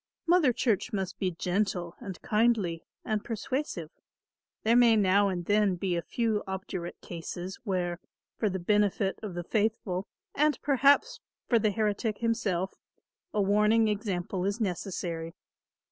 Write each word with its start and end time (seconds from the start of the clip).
Mother 0.25 0.51
Church 0.51 0.91
must 0.91 1.19
be 1.19 1.29
gentle 1.29 1.95
and 1.99 2.19
kindly 2.23 2.83
and 3.05 3.23
persuasive. 3.23 3.91
There 4.63 4.75
may 4.75 4.95
now 4.95 5.27
and 5.29 5.45
then 5.45 5.75
be 5.75 5.95
a 5.95 6.01
few 6.01 6.41
obdurate 6.47 6.99
cases 7.01 7.59
where, 7.65 7.99
for 8.35 8.49
the 8.49 8.57
benefit 8.57 9.19
of 9.21 9.35
the 9.35 9.43
faithful 9.43 10.07
and 10.33 10.59
perhaps 10.63 11.19
for 11.47 11.59
the 11.59 11.69
heretic 11.69 12.17
himself, 12.17 12.73
a 13.31 13.43
warning 13.43 13.89
example 13.89 14.43
is 14.43 14.59
necessary. 14.59 15.35